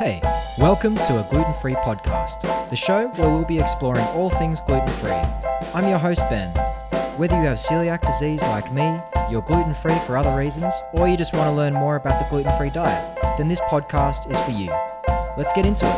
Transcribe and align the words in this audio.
Hey, 0.00 0.22
welcome 0.56 0.94
to 0.94 1.20
a 1.20 1.28
gluten 1.28 1.52
free 1.60 1.74
podcast, 1.74 2.40
the 2.70 2.74
show 2.74 3.08
where 3.16 3.28
we'll 3.28 3.44
be 3.44 3.58
exploring 3.58 4.02
all 4.14 4.30
things 4.30 4.58
gluten 4.62 4.88
free. 4.94 5.10
I'm 5.74 5.86
your 5.86 5.98
host, 5.98 6.22
Ben. 6.30 6.48
Whether 7.18 7.36
you 7.38 7.46
have 7.46 7.58
celiac 7.58 8.00
disease 8.00 8.40
like 8.44 8.72
me, 8.72 8.98
you're 9.30 9.42
gluten 9.42 9.74
free 9.74 9.98
for 10.06 10.16
other 10.16 10.34
reasons, 10.34 10.72
or 10.94 11.06
you 11.06 11.18
just 11.18 11.34
want 11.34 11.48
to 11.48 11.52
learn 11.52 11.74
more 11.74 11.96
about 11.96 12.18
the 12.18 12.26
gluten 12.30 12.56
free 12.56 12.70
diet, 12.70 13.18
then 13.36 13.48
this 13.48 13.60
podcast 13.60 14.30
is 14.30 14.40
for 14.40 14.52
you. 14.52 14.70
Let's 15.36 15.52
get 15.52 15.66
into 15.66 15.84
it. 15.84 15.92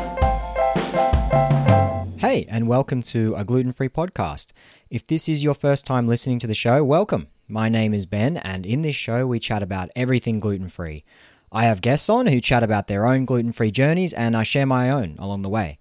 Hey, 2.18 2.44
and 2.48 2.66
welcome 2.66 3.02
to 3.02 3.36
a 3.36 3.44
gluten 3.44 3.72
free 3.72 3.88
podcast. 3.88 4.50
If 4.90 5.06
this 5.06 5.28
is 5.28 5.44
your 5.44 5.54
first 5.54 5.86
time 5.86 6.08
listening 6.08 6.40
to 6.40 6.48
the 6.48 6.54
show, 6.54 6.82
welcome. 6.82 7.28
My 7.46 7.68
name 7.68 7.94
is 7.94 8.06
Ben, 8.06 8.36
and 8.38 8.66
in 8.66 8.82
this 8.82 8.96
show, 8.96 9.28
we 9.28 9.38
chat 9.38 9.62
about 9.62 9.90
everything 9.94 10.40
gluten 10.40 10.68
free. 10.68 11.04
I 11.54 11.64
have 11.64 11.82
guests 11.82 12.08
on 12.08 12.26
who 12.28 12.40
chat 12.40 12.62
about 12.62 12.88
their 12.88 13.04
own 13.04 13.26
gluten 13.26 13.52
free 13.52 13.70
journeys, 13.70 14.14
and 14.14 14.34
I 14.34 14.42
share 14.42 14.64
my 14.64 14.90
own 14.90 15.16
along 15.18 15.42
the 15.42 15.50
way. 15.50 15.78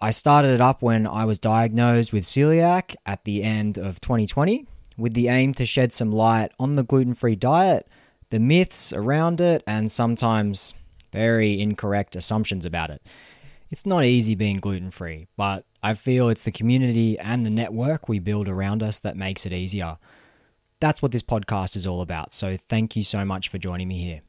I 0.00 0.10
started 0.10 0.50
it 0.50 0.60
up 0.60 0.82
when 0.82 1.06
I 1.06 1.24
was 1.24 1.38
diagnosed 1.38 2.12
with 2.12 2.24
celiac 2.24 2.96
at 3.06 3.24
the 3.24 3.44
end 3.44 3.78
of 3.78 4.00
2020 4.00 4.66
with 4.96 5.14
the 5.14 5.28
aim 5.28 5.52
to 5.54 5.64
shed 5.64 5.92
some 5.92 6.10
light 6.10 6.50
on 6.58 6.72
the 6.72 6.82
gluten 6.82 7.14
free 7.14 7.36
diet, 7.36 7.86
the 8.30 8.40
myths 8.40 8.92
around 8.92 9.40
it, 9.40 9.62
and 9.66 9.90
sometimes 9.90 10.74
very 11.12 11.60
incorrect 11.60 12.16
assumptions 12.16 12.66
about 12.66 12.90
it. 12.90 13.00
It's 13.70 13.86
not 13.86 14.04
easy 14.04 14.34
being 14.34 14.56
gluten 14.56 14.90
free, 14.90 15.28
but 15.36 15.64
I 15.82 15.94
feel 15.94 16.28
it's 16.28 16.44
the 16.44 16.50
community 16.50 17.18
and 17.18 17.46
the 17.46 17.50
network 17.50 18.08
we 18.08 18.18
build 18.18 18.48
around 18.48 18.82
us 18.82 18.98
that 19.00 19.16
makes 19.16 19.46
it 19.46 19.52
easier. 19.52 19.98
That's 20.80 21.00
what 21.00 21.12
this 21.12 21.22
podcast 21.22 21.76
is 21.76 21.86
all 21.86 22.00
about, 22.00 22.32
so 22.32 22.56
thank 22.68 22.96
you 22.96 23.04
so 23.04 23.24
much 23.24 23.48
for 23.48 23.58
joining 23.58 23.88
me 23.88 23.98
here. 24.02 24.20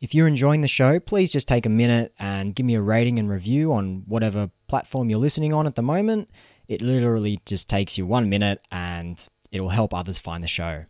If 0.00 0.14
you're 0.14 0.28
enjoying 0.28 0.62
the 0.62 0.68
show, 0.68 0.98
please 0.98 1.30
just 1.30 1.46
take 1.46 1.66
a 1.66 1.70
minute 1.70 2.14
and 2.18 2.54
give 2.54 2.64
me 2.64 2.74
a 2.74 2.80
rating 2.80 3.18
and 3.18 3.28
review 3.28 3.74
on 3.74 4.04
whatever 4.06 4.50
platform 4.66 5.10
you're 5.10 5.18
listening 5.18 5.52
on 5.52 5.66
at 5.66 5.74
the 5.74 5.82
moment. 5.82 6.30
It 6.68 6.80
literally 6.80 7.42
just 7.44 7.68
takes 7.68 7.98
you 7.98 8.06
one 8.06 8.30
minute 8.30 8.66
and 8.72 9.22
it'll 9.52 9.68
help 9.68 9.92
others 9.92 10.18
find 10.18 10.42
the 10.42 10.48
show. 10.48 10.86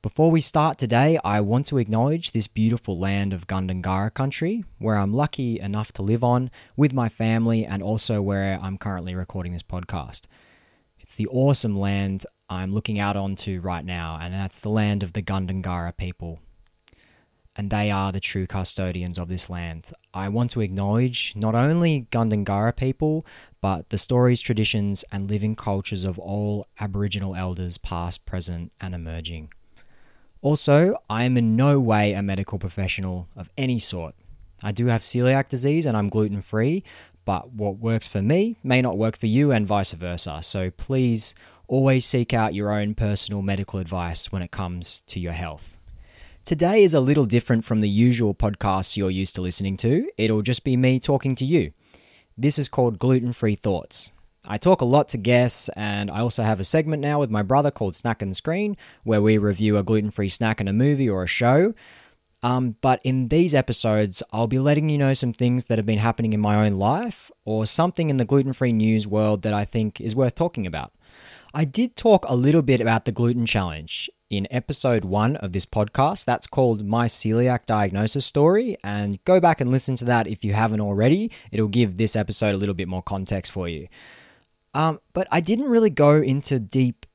Before 0.00 0.30
we 0.30 0.40
start 0.40 0.78
today, 0.78 1.18
I 1.22 1.42
want 1.42 1.66
to 1.66 1.76
acknowledge 1.76 2.32
this 2.32 2.46
beautiful 2.46 2.98
land 2.98 3.34
of 3.34 3.46
Gundungurra 3.46 4.14
country, 4.14 4.64
where 4.78 4.96
I'm 4.96 5.12
lucky 5.12 5.60
enough 5.60 5.92
to 5.92 6.02
live 6.02 6.24
on 6.24 6.50
with 6.78 6.94
my 6.94 7.10
family 7.10 7.66
and 7.66 7.82
also 7.82 8.22
where 8.22 8.58
I'm 8.62 8.78
currently 8.78 9.14
recording 9.14 9.52
this 9.52 9.62
podcast. 9.62 10.22
It's 10.98 11.14
the 11.14 11.26
awesome 11.26 11.78
land 11.78 12.24
I'm 12.48 12.72
looking 12.72 12.98
out 12.98 13.16
onto 13.16 13.60
right 13.60 13.84
now, 13.84 14.18
and 14.20 14.32
that's 14.32 14.60
the 14.60 14.70
land 14.70 15.02
of 15.02 15.12
the 15.12 15.22
Gundungurra 15.22 15.94
people 15.98 16.40
and 17.56 17.70
they 17.70 17.90
are 17.90 18.10
the 18.12 18.20
true 18.20 18.46
custodians 18.46 19.18
of 19.18 19.28
this 19.28 19.48
land. 19.48 19.92
I 20.12 20.28
want 20.28 20.50
to 20.50 20.60
acknowledge 20.60 21.34
not 21.36 21.54
only 21.54 22.06
Gundungurra 22.10 22.76
people, 22.76 23.24
but 23.60 23.90
the 23.90 23.98
stories, 23.98 24.40
traditions, 24.40 25.04
and 25.12 25.30
living 25.30 25.54
cultures 25.54 26.04
of 26.04 26.18
all 26.18 26.66
Aboriginal 26.80 27.34
elders, 27.34 27.78
past, 27.78 28.26
present, 28.26 28.72
and 28.80 28.94
emerging. 28.94 29.52
Also, 30.42 30.96
I 31.08 31.24
am 31.24 31.36
in 31.36 31.56
no 31.56 31.80
way 31.80 32.12
a 32.12 32.22
medical 32.22 32.58
professional 32.58 33.28
of 33.36 33.48
any 33.56 33.78
sort. 33.78 34.14
I 34.62 34.72
do 34.72 34.86
have 34.86 35.00
celiac 35.00 35.48
disease 35.48 35.86
and 35.86 35.96
I'm 35.96 36.08
gluten 36.08 36.42
free, 36.42 36.84
but 37.24 37.52
what 37.52 37.78
works 37.78 38.06
for 38.06 38.20
me 38.20 38.58
may 38.62 38.82
not 38.82 38.98
work 38.98 39.16
for 39.16 39.26
you, 39.26 39.52
and 39.52 39.66
vice 39.66 39.92
versa. 39.92 40.40
So 40.42 40.70
please 40.70 41.34
always 41.66 42.04
seek 42.04 42.34
out 42.34 42.54
your 42.54 42.72
own 42.72 42.94
personal 42.94 43.40
medical 43.40 43.78
advice 43.78 44.30
when 44.30 44.42
it 44.42 44.50
comes 44.50 45.02
to 45.06 45.18
your 45.18 45.32
health. 45.32 45.78
Today 46.44 46.82
is 46.82 46.92
a 46.92 47.00
little 47.00 47.24
different 47.24 47.64
from 47.64 47.80
the 47.80 47.88
usual 47.88 48.34
podcasts 48.34 48.98
you're 48.98 49.10
used 49.10 49.34
to 49.36 49.40
listening 49.40 49.78
to. 49.78 50.10
It'll 50.18 50.42
just 50.42 50.62
be 50.62 50.76
me 50.76 51.00
talking 51.00 51.34
to 51.36 51.44
you. 51.46 51.72
This 52.36 52.58
is 52.58 52.68
called 52.68 52.98
Gluten 52.98 53.32
Free 53.32 53.54
Thoughts. 53.54 54.12
I 54.46 54.58
talk 54.58 54.82
a 54.82 54.84
lot 54.84 55.08
to 55.08 55.16
guests, 55.16 55.70
and 55.70 56.10
I 56.10 56.20
also 56.20 56.42
have 56.42 56.60
a 56.60 56.64
segment 56.64 57.00
now 57.00 57.18
with 57.18 57.30
my 57.30 57.40
brother 57.40 57.70
called 57.70 57.96
Snack 57.96 58.20
and 58.20 58.36
Screen, 58.36 58.76
where 59.04 59.22
we 59.22 59.38
review 59.38 59.78
a 59.78 59.82
gluten 59.82 60.10
free 60.10 60.28
snack 60.28 60.60
in 60.60 60.68
a 60.68 60.74
movie 60.74 61.08
or 61.08 61.22
a 61.22 61.26
show. 61.26 61.72
Um, 62.42 62.76
but 62.82 63.00
in 63.04 63.28
these 63.28 63.54
episodes, 63.54 64.22
I'll 64.30 64.46
be 64.46 64.58
letting 64.58 64.90
you 64.90 64.98
know 64.98 65.14
some 65.14 65.32
things 65.32 65.64
that 65.64 65.78
have 65.78 65.86
been 65.86 65.96
happening 65.96 66.34
in 66.34 66.40
my 66.40 66.66
own 66.66 66.74
life 66.74 67.30
or 67.46 67.64
something 67.64 68.10
in 68.10 68.18
the 68.18 68.26
gluten 68.26 68.52
free 68.52 68.74
news 68.74 69.06
world 69.06 69.40
that 69.44 69.54
I 69.54 69.64
think 69.64 69.98
is 69.98 70.14
worth 70.14 70.34
talking 70.34 70.66
about. 70.66 70.92
I 71.54 71.64
did 71.64 71.96
talk 71.96 72.26
a 72.28 72.36
little 72.36 72.60
bit 72.60 72.82
about 72.82 73.06
the 73.06 73.12
gluten 73.12 73.46
challenge 73.46 74.10
in 74.30 74.46
episode 74.50 75.04
one 75.04 75.36
of 75.36 75.52
this 75.52 75.66
podcast. 75.66 76.24
That's 76.24 76.46
called 76.46 76.84
My 76.84 77.06
Celiac 77.06 77.66
Diagnosis 77.66 78.26
Story. 78.26 78.76
And 78.82 79.22
go 79.24 79.40
back 79.40 79.60
and 79.60 79.70
listen 79.70 79.96
to 79.96 80.04
that 80.06 80.26
if 80.26 80.44
you 80.44 80.52
haven't 80.52 80.80
already. 80.80 81.30
It'll 81.52 81.68
give 81.68 81.96
this 81.96 82.16
episode 82.16 82.54
a 82.54 82.58
little 82.58 82.74
bit 82.74 82.88
more 82.88 83.02
context 83.02 83.52
for 83.52 83.68
you. 83.68 83.88
Um, 84.74 85.00
but 85.12 85.26
I 85.30 85.40
didn't 85.40 85.68
really 85.68 85.90
go 85.90 86.16
into 86.16 86.58
deep 86.58 87.06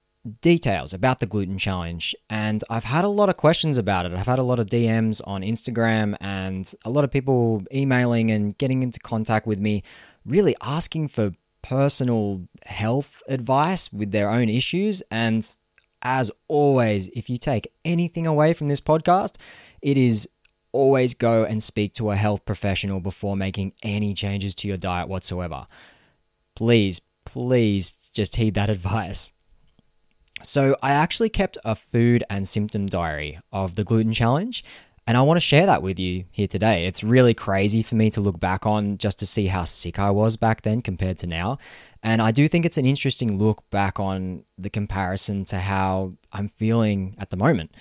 details 0.41 0.93
about 0.93 1.19
the 1.19 1.25
gluten 1.25 1.57
challenge. 1.57 2.15
And 2.29 2.63
I've 2.69 2.83
had 2.83 3.03
a 3.03 3.09
lot 3.09 3.29
of 3.29 3.37
questions 3.37 3.77
about 3.77 4.05
it. 4.05 4.13
I've 4.13 4.27
had 4.27 4.39
a 4.39 4.43
lot 4.43 4.59
of 4.59 4.67
DMs 4.67 5.21
on 5.25 5.41
Instagram 5.41 6.15
and 6.21 6.71
a 6.85 6.89
lot 6.89 7.03
of 7.03 7.11
people 7.11 7.63
emailing 7.73 8.31
and 8.31 8.57
getting 8.57 8.83
into 8.83 8.99
contact 8.99 9.47
with 9.47 9.59
me, 9.59 9.83
really 10.25 10.55
asking 10.61 11.09
for 11.09 11.31
personal 11.61 12.47
health 12.65 13.21
advice 13.27 13.91
with 13.91 14.11
their 14.11 14.29
own 14.29 14.49
issues. 14.49 15.01
And 15.11 15.45
as 16.01 16.31
always, 16.47 17.07
if 17.09 17.29
you 17.29 17.37
take 17.37 17.71
anything 17.83 18.27
away 18.27 18.53
from 18.53 18.67
this 18.67 18.81
podcast, 18.81 19.35
it 19.81 19.97
is 19.97 20.27
always 20.71 21.13
go 21.13 21.43
and 21.43 21.61
speak 21.61 21.93
to 21.93 22.11
a 22.11 22.15
health 22.15 22.45
professional 22.45 22.99
before 22.99 23.35
making 23.35 23.73
any 23.83 24.13
changes 24.13 24.53
to 24.55 24.67
your 24.67 24.77
diet 24.77 25.07
whatsoever. 25.07 25.67
Please, 26.55 27.01
please 27.25 27.91
just 28.13 28.35
heed 28.35 28.53
that 28.53 28.69
advice. 28.77 29.31
So, 30.41 30.77
I 30.81 30.91
actually 30.91 31.29
kept 31.29 31.57
a 31.65 31.75
food 31.75 32.23
and 32.29 32.47
symptom 32.47 32.85
diary 32.85 33.39
of 33.51 33.75
the 33.75 33.83
gluten 33.83 34.13
challenge, 34.13 34.63
and 35.09 35.17
I 35.17 35.23
want 35.23 35.37
to 35.37 35.41
share 35.41 35.65
that 35.65 35.81
with 35.81 35.97
you 35.97 36.25
here 36.29 36.45
today. 36.45 36.85
It's 36.85 37.03
really 37.03 37.33
crazy 37.33 37.81
for 37.81 37.95
me 37.95 38.11
to 38.11 38.21
look 38.21 38.39
back 38.39 38.67
on 38.67 38.99
just 38.99 39.17
to 39.17 39.25
see 39.25 39.47
how 39.47 39.63
sick 39.63 39.97
I 39.97 40.11
was 40.11 40.37
back 40.37 40.61
then 40.61 40.83
compared 40.83 41.17
to 41.17 41.25
now. 41.25 41.57
And 42.03 42.21
I 42.21 42.29
do 42.29 42.47
think 42.47 42.63
it's 42.63 42.77
an 42.77 42.85
interesting 42.85 43.39
look 43.39 43.67
back 43.71 43.99
on 43.99 44.43
the 44.59 44.69
comparison 44.69 45.45
to 45.45 45.57
how 45.57 46.13
I'm 46.31 46.47
feeling 46.47 47.15
at 47.17 47.31
the 47.31 47.37
moment. 47.37 47.73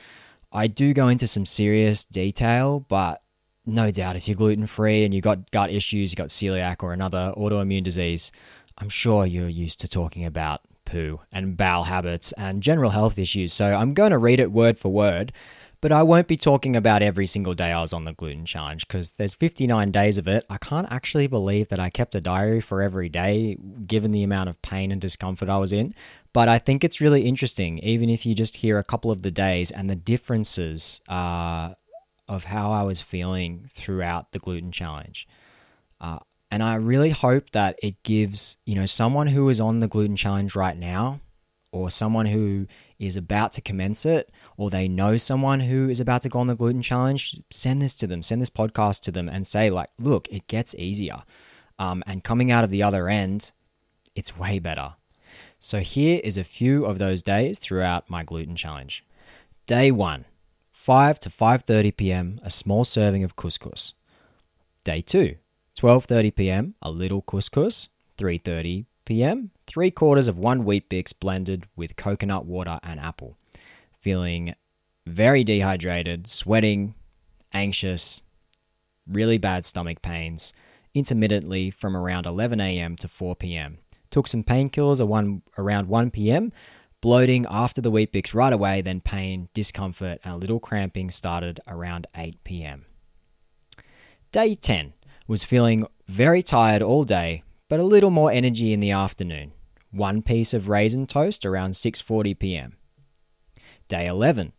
I 0.52 0.68
do 0.68 0.94
go 0.94 1.08
into 1.08 1.26
some 1.26 1.44
serious 1.44 2.02
detail, 2.02 2.80
but 2.88 3.20
no 3.66 3.90
doubt 3.90 4.16
if 4.16 4.26
you're 4.26 4.34
gluten 4.34 4.66
free 4.66 5.04
and 5.04 5.12
you've 5.12 5.22
got 5.22 5.50
gut 5.50 5.68
issues, 5.68 6.10
you've 6.10 6.16
got 6.16 6.28
celiac 6.28 6.82
or 6.82 6.94
another 6.94 7.34
autoimmune 7.36 7.84
disease, 7.84 8.32
I'm 8.78 8.88
sure 8.88 9.26
you're 9.26 9.50
used 9.50 9.82
to 9.82 9.88
talking 9.88 10.24
about 10.24 10.62
poo 10.86 11.20
and 11.30 11.58
bowel 11.58 11.84
habits 11.84 12.32
and 12.32 12.62
general 12.62 12.88
health 12.88 13.18
issues. 13.18 13.52
So 13.52 13.74
I'm 13.74 13.92
going 13.92 14.12
to 14.12 14.18
read 14.18 14.40
it 14.40 14.50
word 14.50 14.78
for 14.78 14.90
word 14.90 15.30
but 15.80 15.92
I 15.92 16.02
won't 16.02 16.26
be 16.26 16.36
talking 16.36 16.74
about 16.74 17.02
every 17.02 17.26
single 17.26 17.54
day 17.54 17.70
I 17.70 17.80
was 17.80 17.92
on 17.92 18.04
the 18.04 18.12
gluten 18.12 18.44
challenge 18.44 18.88
because 18.88 19.12
there's 19.12 19.34
59 19.34 19.90
days 19.92 20.18
of 20.18 20.26
it. 20.26 20.44
I 20.50 20.58
can't 20.58 20.90
actually 20.90 21.28
believe 21.28 21.68
that 21.68 21.78
I 21.78 21.88
kept 21.88 22.14
a 22.14 22.20
diary 22.20 22.60
for 22.60 22.82
every 22.82 23.08
day 23.08 23.56
given 23.86 24.10
the 24.10 24.24
amount 24.24 24.48
of 24.48 24.60
pain 24.62 24.90
and 24.90 25.00
discomfort 25.00 25.48
I 25.48 25.58
was 25.58 25.72
in. 25.72 25.94
But 26.32 26.48
I 26.48 26.58
think 26.58 26.82
it's 26.82 27.00
really 27.00 27.22
interesting, 27.22 27.78
even 27.78 28.10
if 28.10 28.26
you 28.26 28.34
just 28.34 28.56
hear 28.56 28.78
a 28.78 28.84
couple 28.84 29.10
of 29.10 29.22
the 29.22 29.30
days 29.30 29.70
and 29.70 29.88
the 29.88 29.96
differences 29.96 31.00
uh, 31.08 31.74
of 32.26 32.44
how 32.44 32.72
I 32.72 32.82
was 32.82 33.00
feeling 33.00 33.66
throughout 33.68 34.32
the 34.32 34.38
gluten 34.40 34.72
challenge. 34.72 35.28
Uh, 36.00 36.18
and 36.50 36.62
I 36.62 36.74
really 36.74 37.10
hope 37.10 37.50
that 37.50 37.78
it 37.82 38.02
gives, 38.02 38.56
you 38.64 38.74
know, 38.74 38.86
someone 38.86 39.28
who 39.28 39.48
is 39.48 39.60
on 39.60 39.80
the 39.80 39.88
gluten 39.88 40.16
challenge 40.16 40.56
right 40.56 40.76
now 40.76 41.20
or 41.78 41.90
someone 41.90 42.26
who 42.26 42.66
is 42.98 43.16
about 43.16 43.52
to 43.52 43.60
commence 43.60 44.04
it 44.04 44.30
or 44.56 44.68
they 44.68 44.88
know 44.88 45.16
someone 45.16 45.60
who 45.60 45.88
is 45.88 46.00
about 46.00 46.22
to 46.22 46.28
go 46.28 46.40
on 46.40 46.48
the 46.48 46.56
gluten 46.56 46.82
challenge, 46.82 47.40
send 47.50 47.80
this 47.80 47.94
to 47.96 48.06
them, 48.06 48.22
send 48.22 48.42
this 48.42 48.50
podcast 48.50 49.02
to 49.02 49.12
them 49.12 49.28
and 49.28 49.46
say, 49.46 49.70
like, 49.70 49.90
look, 49.98 50.26
it 50.30 50.46
gets 50.48 50.74
easier. 50.74 51.22
Um, 51.78 52.02
and 52.06 52.24
coming 52.24 52.50
out 52.50 52.64
of 52.64 52.70
the 52.70 52.82
other 52.82 53.08
end, 53.08 53.52
it's 54.16 54.36
way 54.36 54.58
better. 54.58 54.94
So 55.60 55.78
here 55.78 56.20
is 56.24 56.36
a 56.36 56.44
few 56.44 56.84
of 56.84 56.98
those 56.98 57.22
days 57.22 57.60
throughout 57.60 58.10
my 58.10 58.24
gluten 58.24 58.56
challenge. 58.56 59.04
Day 59.66 59.92
1, 59.92 60.24
5 60.72 61.20
to 61.20 61.30
5:30 61.30 61.96
p.m., 61.96 62.40
a 62.42 62.50
small 62.50 62.84
serving 62.84 63.22
of 63.22 63.36
couscous. 63.36 63.92
Day 64.84 65.00
2, 65.00 65.36
12:30 65.78 66.34
p.m., 66.34 66.74
a 66.82 66.90
little 66.90 67.22
couscous, 67.22 67.90
3:30 68.16 68.86
p.m., 69.08 69.50
three 69.66 69.90
quarters 69.90 70.28
of 70.28 70.38
one 70.38 70.66
Weet-Bix 70.66 71.18
blended 71.18 71.64
with 71.74 71.96
coconut 71.96 72.44
water 72.44 72.78
and 72.82 73.00
apple. 73.00 73.38
Feeling 73.90 74.54
very 75.06 75.42
dehydrated, 75.42 76.26
sweating, 76.26 76.94
anxious, 77.54 78.22
really 79.06 79.38
bad 79.38 79.64
stomach 79.64 80.02
pains, 80.02 80.52
intermittently 80.94 81.70
from 81.70 81.96
around 81.96 82.26
11 82.26 82.60
a.m. 82.60 82.96
to 82.96 83.08
4 83.08 83.34
p.m. 83.34 83.78
Took 84.10 84.28
some 84.28 84.44
painkillers 84.44 85.00
around 85.56 85.88
1 85.88 86.10
p.m. 86.10 86.52
Bloating 87.00 87.46
after 87.48 87.80
the 87.80 87.90
Weet-Bix 87.90 88.34
right 88.34 88.52
away, 88.52 88.82
then 88.82 89.00
pain, 89.00 89.48
discomfort, 89.54 90.18
and 90.22 90.34
a 90.34 90.36
little 90.36 90.60
cramping 90.60 91.10
started 91.10 91.60
around 91.66 92.06
8 92.14 92.44
p.m. 92.44 92.84
Day 94.32 94.54
10 94.54 94.92
Was 95.26 95.44
feeling 95.44 95.86
very 96.06 96.42
tired 96.42 96.82
all 96.82 97.04
day, 97.04 97.42
but 97.68 97.80
a 97.80 97.84
little 97.84 98.10
more 98.10 98.32
energy 98.32 98.72
in 98.72 98.80
the 98.80 98.90
afternoon. 98.90 99.52
One 99.90 100.22
piece 100.22 100.52
of 100.54 100.68
raisin 100.68 101.06
toast 101.06 101.46
around 101.46 101.72
6:40 101.72 102.38
p.m. 102.38 102.76
Day 103.88 104.06
11. 104.06 104.52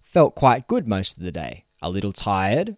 Felt 0.00 0.34
quite 0.34 0.68
good 0.68 0.86
most 0.86 1.16
of 1.16 1.22
the 1.22 1.32
day. 1.32 1.64
A 1.80 1.90
little 1.90 2.12
tired 2.12 2.76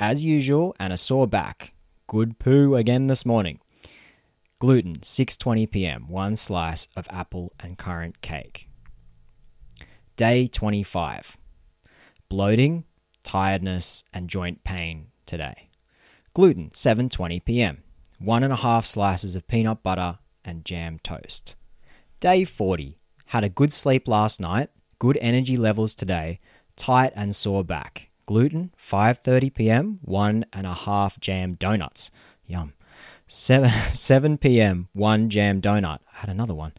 as 0.00 0.24
usual 0.24 0.74
and 0.80 0.92
a 0.92 0.96
sore 0.96 1.26
back. 1.26 1.74
Good 2.06 2.38
poo 2.38 2.74
again 2.74 3.06
this 3.06 3.26
morning. 3.26 3.60
Gluten 4.58 4.96
6:20 4.96 5.70
p.m. 5.70 6.08
One 6.08 6.36
slice 6.36 6.88
of 6.96 7.06
apple 7.10 7.52
and 7.60 7.78
currant 7.78 8.20
cake. 8.20 8.68
Day 10.16 10.46
25. 10.46 11.36
Bloating, 12.28 12.84
tiredness, 13.24 14.04
and 14.12 14.28
joint 14.28 14.64
pain 14.64 15.08
today. 15.26 15.70
Gluten 16.34 16.70
7:20 16.70 17.44
p.m. 17.44 17.82
One 18.20 18.42
and 18.42 18.52
a 18.52 18.56
half 18.56 18.84
slices 18.84 19.34
of 19.34 19.48
peanut 19.48 19.82
butter 19.82 20.18
and 20.44 20.62
jam 20.62 20.98
toast. 21.02 21.56
Day 22.20 22.44
40. 22.44 22.98
Had 23.26 23.44
a 23.44 23.48
good 23.48 23.72
sleep 23.72 24.06
last 24.06 24.40
night, 24.42 24.68
good 24.98 25.16
energy 25.22 25.56
levels 25.56 25.94
today, 25.94 26.38
tight 26.76 27.14
and 27.16 27.34
sore 27.34 27.64
back. 27.64 28.10
Gluten 28.26 28.74
5:30 28.78 29.54
p.m. 29.54 29.98
One 30.02 30.44
and 30.52 30.66
a 30.66 30.74
half 30.74 31.18
jam 31.18 31.54
donuts. 31.54 32.10
Yum. 32.46 32.74
7, 33.26 33.70
7 33.94 34.36
p.m. 34.36 34.88
One 34.92 35.30
jam 35.30 35.62
donut. 35.62 36.00
I 36.12 36.18
had 36.18 36.28
another 36.28 36.54
one. 36.54 36.72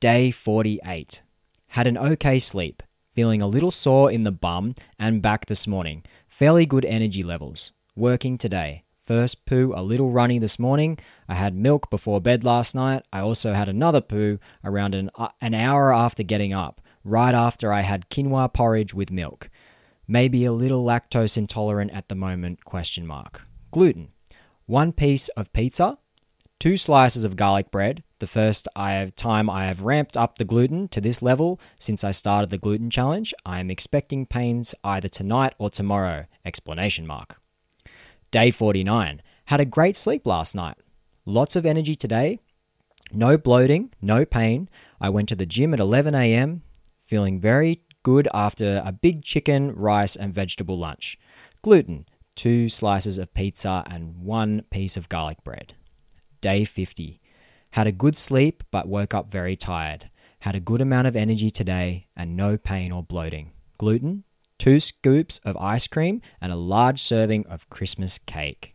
Day 0.00 0.30
48. 0.30 1.22
Had 1.70 1.86
an 1.86 1.96
okay 1.96 2.38
sleep, 2.38 2.82
feeling 3.14 3.40
a 3.40 3.46
little 3.46 3.70
sore 3.70 4.10
in 4.10 4.24
the 4.24 4.32
bum 4.32 4.74
and 4.98 5.22
back 5.22 5.46
this 5.46 5.66
morning. 5.66 6.04
Fairly 6.28 6.66
good 6.66 6.84
energy 6.84 7.22
levels. 7.22 7.72
Working 7.96 8.36
today. 8.36 8.83
First 9.06 9.44
poo 9.44 9.74
a 9.76 9.82
little 9.82 10.10
runny 10.10 10.38
this 10.38 10.58
morning. 10.58 10.98
I 11.28 11.34
had 11.34 11.54
milk 11.54 11.90
before 11.90 12.22
bed 12.22 12.42
last 12.42 12.74
night. 12.74 13.02
I 13.12 13.20
also 13.20 13.52
had 13.52 13.68
another 13.68 14.00
poo 14.00 14.38
around 14.64 14.94
an, 14.94 15.10
uh, 15.16 15.28
an 15.42 15.52
hour 15.52 15.92
after 15.92 16.22
getting 16.22 16.54
up, 16.54 16.80
right 17.04 17.34
after 17.34 17.70
I 17.70 17.82
had 17.82 18.08
quinoa 18.08 18.50
porridge 18.54 18.94
with 18.94 19.10
milk. 19.10 19.50
Maybe 20.08 20.46
a 20.46 20.52
little 20.52 20.82
lactose 20.82 21.36
intolerant 21.36 21.90
at 21.92 22.08
the 22.08 22.14
moment 22.14 22.64
question 22.64 23.06
mark. 23.06 23.46
Gluten. 23.70 24.08
1 24.66 24.92
piece 24.92 25.28
of 25.30 25.52
pizza, 25.52 25.98
2 26.60 26.78
slices 26.78 27.26
of 27.26 27.36
garlic 27.36 27.70
bread. 27.70 28.02
The 28.20 28.26
first 28.26 28.68
I 28.74 28.92
have 28.92 29.14
time 29.14 29.50
I 29.50 29.66
have 29.66 29.82
ramped 29.82 30.16
up 30.16 30.38
the 30.38 30.46
gluten 30.46 30.88
to 30.88 31.00
this 31.02 31.20
level 31.20 31.60
since 31.78 32.04
I 32.04 32.10
started 32.12 32.48
the 32.48 32.56
gluten 32.56 32.88
challenge. 32.88 33.34
I 33.44 33.60
am 33.60 33.70
expecting 33.70 34.24
pains 34.24 34.74
either 34.82 35.10
tonight 35.10 35.52
or 35.58 35.68
tomorrow. 35.68 36.24
Explanation 36.46 37.06
mark. 37.06 37.42
Day 38.34 38.50
49. 38.50 39.22
Had 39.44 39.60
a 39.60 39.64
great 39.64 39.94
sleep 39.94 40.26
last 40.26 40.56
night. 40.56 40.76
Lots 41.24 41.54
of 41.54 41.64
energy 41.64 41.94
today. 41.94 42.40
No 43.12 43.38
bloating, 43.38 43.92
no 44.02 44.24
pain. 44.24 44.68
I 45.00 45.08
went 45.08 45.28
to 45.28 45.36
the 45.36 45.46
gym 45.46 45.72
at 45.72 45.78
11 45.78 46.16
a.m., 46.16 46.62
feeling 47.00 47.38
very 47.38 47.82
good 48.02 48.26
after 48.34 48.82
a 48.84 48.90
big 48.90 49.22
chicken, 49.22 49.72
rice, 49.76 50.16
and 50.16 50.34
vegetable 50.34 50.76
lunch. 50.76 51.16
Gluten, 51.62 52.06
two 52.34 52.68
slices 52.68 53.18
of 53.18 53.32
pizza, 53.34 53.84
and 53.88 54.16
one 54.16 54.62
piece 54.68 54.96
of 54.96 55.08
garlic 55.08 55.44
bread. 55.44 55.74
Day 56.40 56.64
50. 56.64 57.20
Had 57.70 57.86
a 57.86 57.92
good 57.92 58.16
sleep, 58.16 58.64
but 58.72 58.88
woke 58.88 59.14
up 59.14 59.30
very 59.30 59.54
tired. 59.54 60.10
Had 60.40 60.56
a 60.56 60.60
good 60.60 60.80
amount 60.80 61.06
of 61.06 61.14
energy 61.14 61.50
today 61.50 62.08
and 62.16 62.36
no 62.36 62.56
pain 62.56 62.90
or 62.90 63.04
bloating. 63.04 63.52
Gluten, 63.78 64.24
two 64.58 64.80
scoops 64.80 65.38
of 65.44 65.56
ice 65.56 65.86
cream, 65.86 66.20
and 66.40 66.52
a 66.52 66.56
large 66.56 67.00
serving 67.00 67.46
of 67.46 67.68
Christmas 67.70 68.18
cake. 68.18 68.74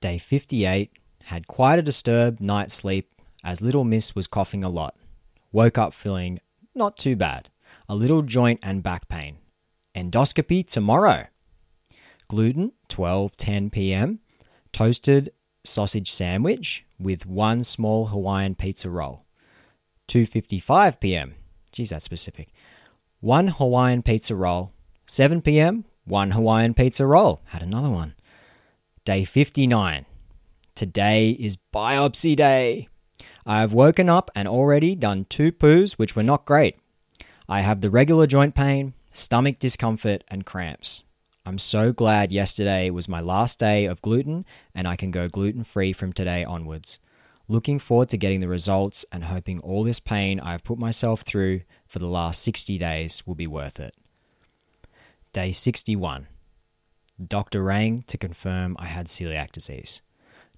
Day 0.00 0.18
58 0.18 0.92
had 1.24 1.46
quite 1.46 1.78
a 1.78 1.82
disturbed 1.82 2.40
night's 2.40 2.74
sleep 2.74 3.12
as 3.44 3.62
Little 3.62 3.84
Miss 3.84 4.14
was 4.14 4.26
coughing 4.26 4.64
a 4.64 4.68
lot. 4.68 4.94
Woke 5.52 5.78
up 5.78 5.94
feeling 5.94 6.40
not 6.74 6.96
too 6.96 7.16
bad. 7.16 7.50
A 7.88 7.94
little 7.94 8.22
joint 8.22 8.60
and 8.62 8.82
back 8.82 9.08
pain. 9.08 9.38
Endoscopy 9.94 10.66
tomorrow. 10.66 11.26
Gluten 12.28 12.72
12:10 12.88 13.72
p.m. 13.72 14.20
Toasted 14.72 15.30
sausage 15.64 16.10
sandwich 16.10 16.84
with 16.98 17.26
one 17.26 17.64
small 17.64 18.06
Hawaiian 18.06 18.54
pizza 18.54 18.90
roll. 18.90 19.24
2:55 20.08 21.00
p.m. 21.00 21.34
Geez, 21.72 21.90
that's 21.90 22.04
specific. 22.04 22.52
One 23.20 23.48
Hawaiian 23.48 24.02
pizza 24.02 24.36
roll. 24.36 24.72
7 25.06 25.42
p.m. 25.42 25.86
One 26.04 26.30
Hawaiian 26.30 26.72
pizza 26.72 27.04
roll. 27.04 27.42
Had 27.46 27.64
another 27.64 27.90
one. 27.90 28.14
Day 29.04 29.24
59. 29.24 30.06
Today 30.76 31.30
is 31.30 31.58
biopsy 31.74 32.36
day. 32.36 32.88
I 33.44 33.58
have 33.58 33.72
woken 33.72 34.08
up 34.08 34.30
and 34.36 34.46
already 34.46 34.94
done 34.94 35.26
two 35.28 35.50
poos, 35.50 35.94
which 35.94 36.14
were 36.14 36.22
not 36.22 36.44
great. 36.44 36.78
I 37.48 37.62
have 37.62 37.80
the 37.80 37.90
regular 37.90 38.28
joint 38.28 38.54
pain, 38.54 38.94
stomach 39.10 39.58
discomfort, 39.58 40.22
and 40.28 40.46
cramps. 40.46 41.02
I'm 41.44 41.58
so 41.58 41.92
glad 41.92 42.30
yesterday 42.30 42.88
was 42.88 43.08
my 43.08 43.20
last 43.20 43.58
day 43.58 43.86
of 43.86 44.00
gluten 44.00 44.44
and 44.76 44.86
I 44.86 44.94
can 44.94 45.10
go 45.10 45.26
gluten 45.26 45.64
free 45.64 45.92
from 45.92 46.12
today 46.12 46.44
onwards. 46.44 47.00
Looking 47.48 47.80
forward 47.80 48.10
to 48.10 48.16
getting 48.16 48.40
the 48.40 48.48
results 48.48 49.04
and 49.10 49.24
hoping 49.24 49.58
all 49.58 49.82
this 49.82 49.98
pain 49.98 50.38
I've 50.38 50.62
put 50.62 50.78
myself 50.78 51.22
through 51.22 51.62
for 51.88 51.98
the 51.98 52.06
last 52.06 52.42
60 52.42 52.78
days 52.78 53.26
will 53.26 53.34
be 53.34 53.46
worth 53.46 53.80
it. 53.80 53.94
Day 55.32 55.52
61. 55.52 56.28
Doctor 57.26 57.62
rang 57.62 58.02
to 58.02 58.16
confirm 58.16 58.76
I 58.78 58.86
had 58.86 59.06
celiac 59.06 59.50
disease. 59.52 60.02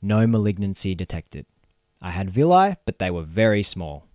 No 0.02 0.26
malignancy 0.26 0.94
detected. 0.94 1.46
I 2.02 2.10
had 2.10 2.30
villi, 2.30 2.74
but 2.84 2.98
they 2.98 3.10
were 3.10 3.22
very 3.22 3.62
small. 3.62 4.06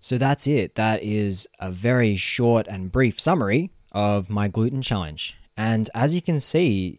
So 0.00 0.18
that's 0.18 0.46
it. 0.46 0.74
That 0.74 1.02
is 1.02 1.46
a 1.60 1.70
very 1.70 2.16
short 2.16 2.66
and 2.66 2.90
brief 2.90 3.20
summary 3.20 3.70
of 3.92 4.30
my 4.30 4.48
gluten 4.48 4.82
challenge. 4.82 5.36
And 5.56 5.88
as 5.94 6.14
you 6.14 6.22
can 6.22 6.40
see, 6.40 6.98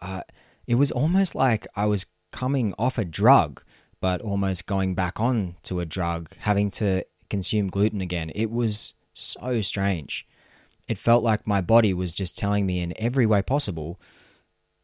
uh, 0.00 0.22
it 0.66 0.74
was 0.74 0.90
almost 0.90 1.34
like 1.34 1.66
I 1.76 1.86
was 1.86 2.06
coming 2.32 2.74
off 2.78 2.98
a 2.98 3.04
drug, 3.04 3.62
but 4.00 4.20
almost 4.20 4.66
going 4.66 4.94
back 4.94 5.20
on 5.20 5.56
to 5.62 5.80
a 5.80 5.86
drug, 5.86 6.30
having 6.40 6.70
to 6.72 7.04
consume 7.28 7.68
gluten 7.68 8.00
again. 8.00 8.30
It 8.34 8.50
was 8.50 8.94
so 9.12 9.60
strange. 9.60 10.26
It 10.88 10.98
felt 10.98 11.24
like 11.24 11.46
my 11.46 11.60
body 11.60 11.94
was 11.94 12.14
just 12.14 12.38
telling 12.38 12.66
me 12.66 12.80
in 12.80 12.92
every 12.96 13.26
way 13.26 13.42
possible 13.42 14.00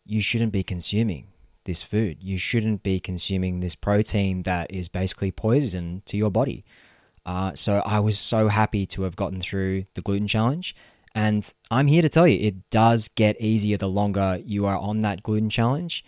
you 0.07 0.23
shouldn't 0.23 0.53
be 0.53 0.63
consuming 0.63 1.27
this 1.65 1.83
food. 1.83 2.19
You 2.23 2.39
shouldn't 2.39 2.83
be 2.83 3.01
consuming 3.01 3.61
this 3.61 3.75
protein 3.75 4.43
that 4.43 4.73
is 4.73 4.89
basically 4.89 5.31
poison 5.31 6.03
to 6.07 6.17
your 6.17 6.31
body. 6.31 6.65
Uh, 7.27 7.55
so 7.55 7.83
I 7.85 8.01
was 8.01 8.19
so 8.19 8.49
happy 8.49 8.87
to 8.87 9.03
have 9.03 9.15
gotten 9.15 9.41
through 9.41 9.85
the 9.95 10.01
gluten 10.01 10.27
challenge. 10.27 10.75
And 11.15 11.53
I'm 11.71 11.87
here 11.87 12.03
to 12.03 12.09
tell 12.09 12.27
you, 12.27 12.39
it 12.41 12.71
does 12.71 13.09
get 13.09 13.41
easier 13.41 13.77
the 13.77 13.89
longer 13.89 14.41
you 14.43 14.67
are 14.67 14.79
on 14.79 15.01
that 15.01 15.23
gluten 15.23 15.51
challenge. 15.51 16.05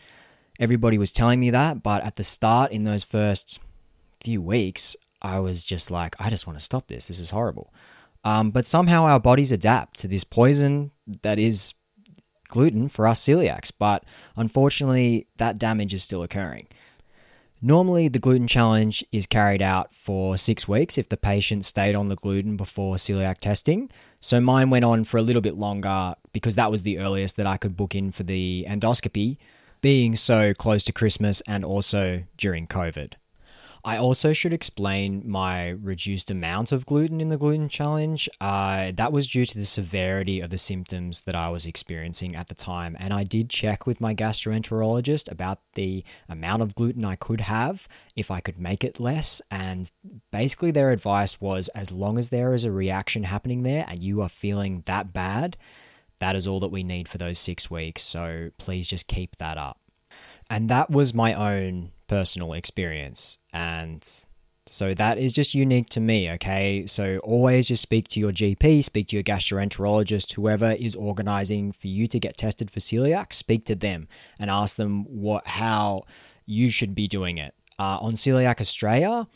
Everybody 0.59 0.97
was 0.97 1.13
telling 1.13 1.41
me 1.41 1.51
that, 1.51 1.83
but 1.83 2.05
at 2.05 2.17
the 2.17 2.23
start, 2.25 2.73
in 2.73 2.85
those 2.85 3.05
first 3.05 3.59
few 4.23 4.41
weeks, 4.41 4.97
I 5.23 5.39
was 5.39 5.65
just 5.65 5.91
like, 5.91 6.15
I 6.19 6.29
just 6.29 6.47
want 6.47 6.59
to 6.59 6.65
stop 6.65 6.89
this. 6.89 7.09
This 7.09 7.19
is 7.19 7.31
horrible. 7.31 7.73
Um, 8.25 8.51
but 8.51 8.67
somehow 8.67 9.05
our 9.05 9.21
bodies 9.21 9.53
adapt 9.53 9.99
to 10.01 10.09
this 10.09 10.25
poison 10.25 10.91
that 11.23 11.39
is 11.39 11.75
gluten 12.49 12.89
for 12.89 13.09
us 13.09 13.21
celiacs. 13.21 13.73
But 13.77 14.05
unfortunately, 14.37 15.27
that 15.39 15.59
damage 15.59 15.95
is 15.95 16.03
still 16.03 16.23
occurring. 16.23 16.67
Normally, 17.65 18.09
the 18.09 18.19
gluten 18.19 18.49
challenge 18.49 19.05
is 19.13 19.25
carried 19.25 19.63
out 19.63 19.95
for 19.95 20.37
six 20.37 20.67
weeks 20.67 20.99
if 20.99 21.09
the 21.09 21.17
patient 21.17 21.65
stayed 21.65 21.95
on 21.95 22.09
the 22.09 22.17
gluten 22.17 22.57
before 22.57 22.97
celiac 22.97 23.39
testing. 23.39 23.89
So 24.19 24.41
mine 24.41 24.69
went 24.69 24.85
on 24.85 25.05
for 25.05 25.19
a 25.19 25.23
little 25.23 25.41
bit 25.41 25.57
longer 25.57 26.17
because 26.33 26.57
that 26.57 26.73
was 26.73 26.83
the 26.83 26.99
earliest 26.99 27.37
that 27.37 27.47
I 27.47 27.57
could 27.57 27.77
book 27.77 27.95
in 27.95 28.11
for 28.11 28.25
the 28.25 28.67
endoscopy, 28.69 29.39
being 29.81 30.17
so 30.17 30.53
close 30.55 30.83
to 30.85 30.93
Christmas 30.93 31.41
and 31.43 31.65
also 31.65 32.25
during 32.37 32.67
COVID. 32.67 33.13
I 33.85 33.97
also 33.97 34.33
should 34.33 34.53
explain 34.53 35.25
my 35.29 35.71
reduced 35.71 36.31
amount 36.31 36.71
of 36.71 36.87
gluten 36.87 37.21
in 37.21 37.31
the 37.31 37.37
gluten 37.37 37.69
challenge. 37.69 38.29
Uh, 38.41 38.93
that 38.95 39.13
was 39.13 39.27
due 39.27 39.45
to 39.45 39.59
the 39.59 39.65
severity 39.65 40.41
of 40.41 40.51
the 40.51 40.59
symptoms 40.59 41.25
that 41.25 41.35
I 41.35 41.49
was 41.49 41.67
experiencing 41.67 42.37
at 42.37 42.47
the 42.47 42.55
time. 42.55 42.97
And 43.01 43.13
I 43.13 43.25
did 43.25 43.51
check 43.51 43.85
with 43.85 44.01
my 44.01 44.15
gastroenterologist 44.15 45.29
about 45.31 45.59
the 45.75 46.05
amount 46.29 46.63
of 46.63 46.77
gluten 46.77 47.05
I 47.05 47.17
could 47.17 47.41
have 47.41 47.89
if 48.15 48.31
I 48.31 48.39
could 48.39 48.59
make 48.59 48.85
it 48.85 49.01
less. 49.01 49.43
And 49.51 49.91
basically, 50.31 50.71
their 50.71 50.93
advice 50.93 51.41
was 51.41 51.69
as 51.71 51.91
long 51.91 52.19
as 52.19 52.29
there 52.29 52.55
is 52.55 52.63
a 52.63 52.71
reaction 52.71 53.25
happening 53.25 53.65
there 53.65 53.85
and 53.89 54.01
you 54.01 54.23
are 54.23 54.29
feeling 54.29 54.85
that 54.87 55.13
bad, 55.13 55.57
that 56.19 56.37
is 56.37 56.47
all 56.47 56.61
that 56.61 56.69
we 56.69 56.85
need 56.85 57.09
for 57.09 57.19
those 57.19 57.39
six 57.39 57.69
weeks. 57.69 58.03
So 58.03 58.51
please 58.59 58.87
just 58.87 59.09
keep 59.09 59.37
that 59.37 59.59
up. 59.59 59.81
And 60.49 60.69
that 60.69 60.89
was 60.89 61.15
my 61.15 61.35
own 61.35 61.91
personal 62.13 62.53
experience. 62.53 63.39
And 63.55 64.07
So 64.67 64.95
that 64.95 65.19
is 65.19 65.33
just 65.33 65.55
unique 65.55 65.89
to 65.91 66.01
me, 66.01 66.31
okay? 66.33 66.87
So 66.87 67.19
always 67.25 67.69
just 67.69 67.83
speak 67.83 68.07
to 68.09 68.21
your 68.21 68.33
GP, 68.33 68.85
speak 68.85 69.09
to 69.09 69.17
your 69.17 69.23
gastroenterologist, 69.25 70.35
whoever 70.35 70.73
is 70.73 70.95
organizing 70.95 71.73
for 71.73 71.89
you 71.89 72.07
to 72.07 72.21
get 72.21 72.37
tested 72.37 72.71
for 72.71 72.79
celiac, 72.79 73.33
speak 73.33 73.65
to 73.67 73.75
them 73.75 74.09
and 74.39 74.51
ask 74.51 74.77
them 74.77 75.05
what 75.05 75.47
how 75.47 76.03
you 76.47 76.71
should 76.71 76.95
be 76.95 77.09
doing 77.09 77.39
it. 77.39 77.55
Uh, 77.79 77.99
on 78.01 78.13
Coeliac 78.13 78.61
Australia, 78.61 79.27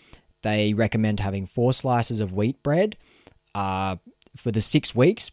they 0.42 0.74
recommend 0.74 1.18
having 1.20 1.46
four 1.46 1.72
slices 1.72 2.20
of 2.20 2.32
wheat 2.32 2.62
bread 2.62 2.96
uh, 3.54 3.96
for 4.36 4.52
the 4.52 4.60
six 4.60 4.94
weeks 4.94 5.32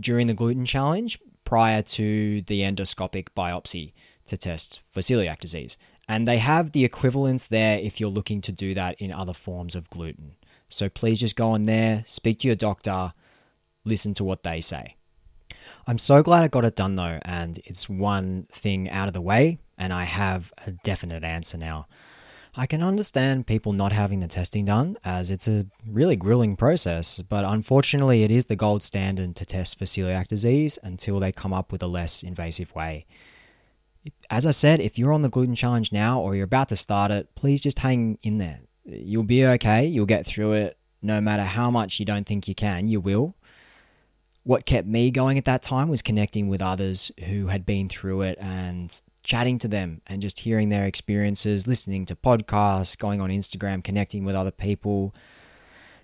during 0.00 0.26
the 0.26 0.34
gluten 0.34 0.66
challenge 0.66 1.18
prior 1.44 1.82
to 1.82 2.42
the 2.42 2.60
endoscopic 2.60 3.28
biopsy 3.36 3.92
to 4.26 4.36
test 4.36 4.80
for 4.90 5.00
celiac 5.00 5.38
disease. 5.38 5.78
And 6.08 6.26
they 6.26 6.38
have 6.38 6.72
the 6.72 6.84
equivalents 6.84 7.46
there 7.46 7.78
if 7.78 8.00
you're 8.00 8.10
looking 8.10 8.40
to 8.42 8.52
do 8.52 8.74
that 8.74 9.00
in 9.00 9.12
other 9.12 9.32
forms 9.32 9.74
of 9.74 9.88
gluten. 9.90 10.36
So 10.68 10.88
please 10.88 11.20
just 11.20 11.36
go 11.36 11.50
on 11.50 11.64
there, 11.64 12.02
speak 12.06 12.40
to 12.40 12.48
your 12.48 12.56
doctor, 12.56 13.12
listen 13.84 14.14
to 14.14 14.24
what 14.24 14.42
they 14.42 14.60
say. 14.60 14.96
I'm 15.86 15.98
so 15.98 16.22
glad 16.22 16.42
I 16.42 16.48
got 16.48 16.64
it 16.64 16.76
done 16.76 16.96
though, 16.96 17.18
and 17.22 17.58
it's 17.64 17.88
one 17.88 18.46
thing 18.50 18.90
out 18.90 19.06
of 19.06 19.14
the 19.14 19.20
way, 19.20 19.58
and 19.78 19.92
I 19.92 20.04
have 20.04 20.52
a 20.66 20.72
definite 20.72 21.24
answer 21.24 21.58
now. 21.58 21.86
I 22.54 22.66
can 22.66 22.82
understand 22.82 23.46
people 23.46 23.72
not 23.72 23.92
having 23.92 24.20
the 24.20 24.28
testing 24.28 24.66
done 24.66 24.96
as 25.04 25.30
it's 25.30 25.48
a 25.48 25.66
really 25.86 26.16
grueling 26.16 26.56
process, 26.56 27.22
but 27.22 27.44
unfortunately, 27.44 28.24
it 28.24 28.30
is 28.30 28.46
the 28.46 28.56
gold 28.56 28.82
standard 28.82 29.36
to 29.36 29.46
test 29.46 29.78
for 29.78 29.86
celiac 29.86 30.26
disease 30.28 30.78
until 30.82 31.18
they 31.18 31.32
come 31.32 31.54
up 31.54 31.72
with 31.72 31.82
a 31.82 31.86
less 31.86 32.22
invasive 32.22 32.74
way 32.74 33.06
as 34.30 34.46
I 34.46 34.50
said, 34.50 34.80
if 34.80 34.98
you're 34.98 35.12
on 35.12 35.22
the 35.22 35.28
gluten 35.28 35.54
challenge 35.54 35.92
now 35.92 36.20
or 36.20 36.34
you're 36.34 36.44
about 36.44 36.68
to 36.70 36.76
start 36.76 37.10
it, 37.10 37.34
please 37.34 37.60
just 37.60 37.78
hang 37.78 38.18
in 38.22 38.38
there. 38.38 38.60
You'll 38.84 39.22
be 39.22 39.46
okay. 39.46 39.86
You'll 39.86 40.06
get 40.06 40.26
through 40.26 40.52
it 40.52 40.78
no 41.02 41.20
matter 41.20 41.44
how 41.44 41.70
much 41.70 41.98
you 41.98 42.06
don't 42.06 42.26
think 42.26 42.48
you 42.48 42.54
can, 42.54 42.88
you 42.88 43.00
will. 43.00 43.36
What 44.44 44.66
kept 44.66 44.88
me 44.88 45.10
going 45.10 45.38
at 45.38 45.44
that 45.44 45.62
time 45.62 45.88
was 45.88 46.02
connecting 46.02 46.48
with 46.48 46.60
others 46.60 47.12
who 47.28 47.46
had 47.46 47.64
been 47.64 47.88
through 47.88 48.22
it 48.22 48.38
and 48.40 48.92
chatting 49.22 49.58
to 49.58 49.68
them 49.68 50.00
and 50.08 50.20
just 50.20 50.40
hearing 50.40 50.68
their 50.68 50.86
experiences, 50.86 51.68
listening 51.68 52.06
to 52.06 52.16
podcasts, 52.16 52.98
going 52.98 53.20
on 53.20 53.30
Instagram, 53.30 53.84
connecting 53.84 54.24
with 54.24 54.34
other 54.34 54.50
people, 54.50 55.14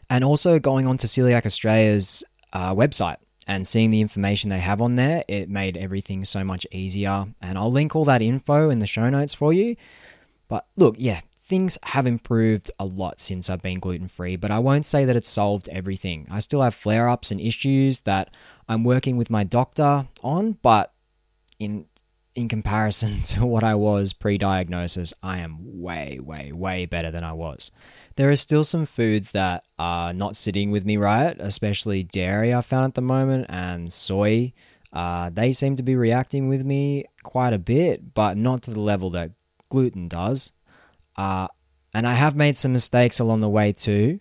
and 0.09 0.23
also 0.23 0.61
going 0.61 0.87
on 0.87 0.97
to 0.99 1.07
Coeliac 1.09 1.47
Australia's 1.47 2.23
uh, 2.53 2.73
website 2.75 3.17
and 3.49 3.67
seeing 3.67 3.91
the 3.91 4.03
information 4.03 4.51
they 4.51 4.61
have 4.61 4.83
on 4.83 4.97
there, 4.97 5.25
it 5.27 5.49
made 5.49 5.79
everything 5.79 6.25
so 6.27 6.45
much 6.45 6.67
easier. 6.71 7.27
And 7.41 7.57
I'll 7.57 7.73
link 7.73 7.97
all 7.97 8.05
that 8.05 8.21
info 8.21 8.69
in 8.69 8.79
the 8.79 8.87
show 8.87 9.09
notes 9.09 9.33
for 9.33 9.55
you. 9.55 9.75
But 10.49 10.67
look, 10.77 10.97
yeah, 10.99 11.23
things 11.43 11.79
have 11.83 12.07
improved 12.07 12.71
a 12.79 12.85
lot 12.85 13.19
since 13.19 13.49
I've 13.49 13.63
been 13.63 13.81
gluten 13.81 14.07
free, 14.07 14.37
but 14.37 14.51
I 14.51 14.59
won't 14.59 14.85
say 14.85 15.07
that 15.07 15.17
it's 15.17 15.29
solved 15.29 15.69
everything. 15.71 16.27
I 16.31 16.41
still 16.41 16.61
have 16.61 16.75
flare 16.75 17.09
ups 17.09 17.31
and 17.31 17.41
issues 17.41 18.01
that 18.01 18.37
I'm 18.69 18.85
working 18.85 19.17
with 19.17 19.31
my 19.31 19.45
doctor 19.45 20.07
on, 20.23 20.53
but 20.63 20.93
in 21.59 21.87
in 22.39 22.49
comparison 22.49 23.23
to 23.23 23.45
what 23.45 23.65
I 23.65 23.75
was 23.75 24.13
pre 24.13 24.39
diagnosis, 24.39 25.13
I 25.23 25.39
am 25.39 25.59
way, 25.81 26.19
way, 26.23 26.53
way 26.53 26.87
better 26.87 27.11
than 27.11 27.25
I 27.25 27.33
was 27.33 27.71
there 28.19 28.31
are 28.31 28.37
still 28.37 28.65
some 28.65 28.85
foods 28.85 29.31
that 29.31 29.65
are 29.79 30.13
not 30.13 30.35
sitting 30.35 30.73
with 30.73 30.85
me 30.85 30.97
right, 30.97 31.37
especially 31.39 32.03
dairy 32.03 32.53
I 32.53 32.61
found 32.63 32.85
at 32.87 32.95
the 32.95 33.01
moment 33.01 33.47
and 33.49 33.93
soy. 33.93 34.53
Uh, 34.93 35.31
they 35.33 35.53
seem 35.53 35.77
to 35.77 35.85
be 35.85 35.95
reacting 35.95 36.49
with 36.49 36.65
me 36.65 37.05
quite 37.23 37.53
a 37.53 37.61
bit, 37.61 38.15
but 38.15 38.37
not 38.37 38.63
to 38.63 38.73
the 38.73 38.81
level 38.81 39.11
that 39.11 39.31
gluten 39.69 40.09
does. 40.09 40.53
Uh, 41.17 41.47
and 41.95 42.09
I 42.09 42.15
have 42.15 42.35
made 42.35 42.57
some 42.57 42.73
mistakes 42.73 43.21
along 43.21 43.39
the 43.39 43.49
way 43.49 43.73
too. 43.73 44.19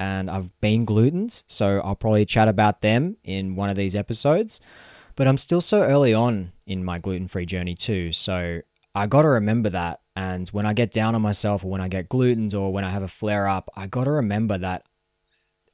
And 0.00 0.28
I've 0.28 0.50
been 0.60 0.84
glutens, 0.84 1.44
so 1.46 1.80
I'll 1.84 1.94
probably 1.94 2.26
chat 2.26 2.48
about 2.48 2.80
them 2.80 3.16
in 3.22 3.54
one 3.54 3.70
of 3.70 3.76
these 3.76 3.94
episodes. 3.94 4.60
But 5.16 5.26
I'm 5.28 5.38
still 5.38 5.60
so 5.60 5.82
early 5.82 6.12
on 6.12 6.52
in 6.66 6.84
my 6.84 6.98
gluten 6.98 7.28
free 7.28 7.46
journey 7.46 7.74
too, 7.74 8.12
so 8.12 8.60
I 8.94 9.06
got 9.06 9.22
to 9.22 9.28
remember 9.28 9.70
that 9.70 10.00
and 10.16 10.48
when 10.48 10.66
I 10.66 10.72
get 10.72 10.92
down 10.92 11.14
on 11.14 11.22
myself 11.22 11.64
or 11.64 11.70
when 11.70 11.80
I 11.80 11.88
get 11.88 12.08
glutens 12.08 12.54
or 12.54 12.72
when 12.72 12.84
I 12.84 12.90
have 12.90 13.02
a 13.02 13.08
flare 13.08 13.48
up, 13.48 13.68
I 13.76 13.86
got 13.86 14.04
to 14.04 14.12
remember 14.12 14.58
that 14.58 14.84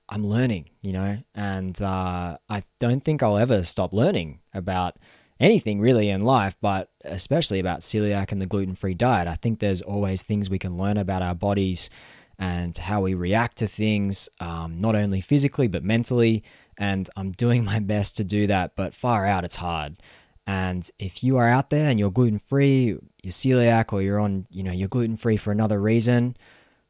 I'm 0.09 0.27
learning, 0.27 0.71
you 0.81 0.93
know, 0.93 1.19
and 1.35 1.81
uh, 1.81 2.39
I 2.49 2.63
don't 2.79 3.05
think 3.05 3.23
I'll 3.23 3.37
ever 3.39 3.63
stop 3.63 3.93
learning 3.93 4.41
about 4.55 4.97
anything 5.39 5.81
really 5.81 6.09
in 6.09 6.23
life, 6.23 6.57
but 6.61 6.91
especially 7.05 7.61
about 7.61 7.81
celiac 7.81 8.33
and 8.33 8.41
the 8.41 8.47
gluten 8.47 8.75
free 8.75 8.95
diet. 8.95 9.29
I 9.29 9.35
think 9.35 9.59
there's 9.59 9.83
always 9.83 10.23
things 10.23 10.51
we 10.51 10.59
can 10.59 10.77
learn 10.77 10.97
about 10.97 11.23
our 11.23 11.35
bodies 11.35 11.91
and 12.39 12.77
how 12.77 13.03
we 13.03 13.13
react 13.13 13.59
to 13.59 13.69
things, 13.69 14.29
um, 14.41 14.81
not 14.81 14.97
only 14.97 15.21
physically, 15.21 15.69
but 15.69 15.85
mentally. 15.85 16.43
And 16.81 17.09
I'm 17.15 17.31
doing 17.31 17.65
my 17.73 17.79
best 17.79 18.17
to 18.17 18.25
do 18.25 18.49
that, 18.49 18.75
but 18.75 18.95
far 18.95 19.25
out, 19.25 19.45
it's 19.45 19.57
hard. 19.57 19.99
And 20.47 20.91
if 20.99 21.23
you 21.23 21.37
are 21.37 21.49
out 21.49 21.71
there 21.71 21.89
and 21.89 22.01
you're 22.01 22.11
gluten 22.11 22.41
free, 22.41 22.99
you're 23.23 23.31
celiac, 23.31 23.93
or 23.93 24.03
you're 24.03 24.19
on, 24.19 24.47
you 24.51 24.65
know, 24.65 24.73
you're 24.73 24.89
gluten 24.89 25.17
free 25.17 25.37
for 25.37 25.53
another 25.53 25.81
reason, 25.81 26.37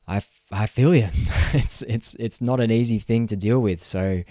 I, 0.09 0.23
I 0.51 0.67
feel 0.67 0.95
you. 0.95 1.09
it's 1.53 1.83
it's 1.83 2.15
it's 2.19 2.41
not 2.41 2.61
an 2.61 2.71
easy 2.71 2.99
thing 2.99 3.27
to 3.29 3.37
deal 3.37 3.61
with. 3.61 3.83
So, 3.83 4.23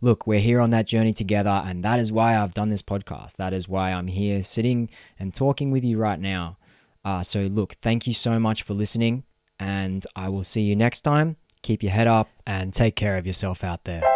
look, 0.00 0.26
we're 0.26 0.40
here 0.40 0.60
on 0.60 0.70
that 0.70 0.86
journey 0.86 1.12
together, 1.12 1.62
and 1.64 1.82
that 1.84 1.98
is 1.98 2.12
why 2.12 2.36
I've 2.36 2.54
done 2.54 2.68
this 2.68 2.82
podcast. 2.82 3.36
That 3.36 3.52
is 3.52 3.68
why 3.68 3.92
I'm 3.92 4.06
here 4.06 4.42
sitting 4.42 4.90
and 5.18 5.34
talking 5.34 5.70
with 5.70 5.84
you 5.84 5.98
right 5.98 6.20
now. 6.20 6.58
Uh, 7.04 7.22
so, 7.22 7.42
look, 7.42 7.74
thank 7.82 8.06
you 8.06 8.12
so 8.12 8.38
much 8.38 8.62
for 8.62 8.74
listening, 8.74 9.24
and 9.58 10.06
I 10.14 10.28
will 10.28 10.44
see 10.44 10.62
you 10.62 10.76
next 10.76 11.00
time. 11.00 11.36
Keep 11.62 11.82
your 11.82 11.92
head 11.92 12.06
up 12.06 12.28
and 12.46 12.72
take 12.72 12.94
care 12.96 13.16
of 13.16 13.26
yourself 13.26 13.64
out 13.64 13.84
there. 13.84 14.13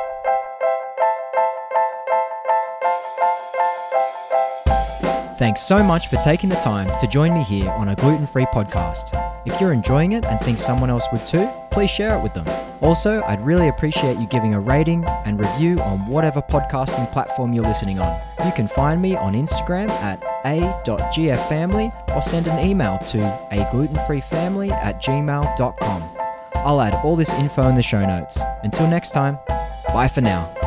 Thanks 5.38 5.62
so 5.62 5.85
much 5.85 6.09
for 6.09 6.16
taking 6.16 6.49
the 6.49 6.57
time 6.57 6.88
to 6.99 7.07
join 7.07 7.33
me 7.33 7.45
here 7.45 7.71
on 7.71 7.90
a 7.90 7.95
gluten 7.95 8.26
free 8.26 8.47
podcast. 8.47 9.14
If 9.47 9.61
you're 9.61 9.73
enjoying 9.73 10.11
it 10.11 10.25
and 10.25 10.40
think 10.40 10.59
someone 10.59 10.90
else 10.90 11.07
would 11.12 11.25
too, 11.28 11.49
please 11.71 11.90
share 11.90 12.18
it 12.18 12.23
with 12.25 12.35
them. 12.35 12.45
Also, 12.80 13.23
I'd 13.23 13.47
really 13.47 13.68
appreciate 13.68 14.18
you 14.18 14.26
giving 14.26 14.54
a 14.54 14.61
rating 14.61 15.04
and 15.04 15.38
review 15.38 15.78
on 15.83 16.09
whatever 16.09 16.42
podcasting 16.42 17.12
platform 17.12 17.52
you're 17.52 17.62
listening 17.62 18.00
on. 18.00 18.21
You 18.45 18.50
can 18.50 18.66
find 18.66 19.00
me 19.00 19.14
on 19.14 19.35
Instagram 19.35 19.88
at 19.90 20.21
a.gffamily 20.45 22.16
or 22.16 22.21
send 22.21 22.49
an 22.49 22.68
email 22.68 22.99
to 22.99 23.21
a 23.52 23.61
at 23.61 25.02
gmail.com. 25.02 26.02
I'll 26.57 26.80
add 26.80 26.95
all 27.04 27.14
this 27.14 27.33
info 27.35 27.68
in 27.68 27.76
the 27.76 27.83
show 27.83 28.04
notes. 28.04 28.40
Until 28.64 28.88
next 28.88 29.12
time, 29.12 29.38
bye 29.95 30.09
for 30.09 30.21
now. 30.21 30.57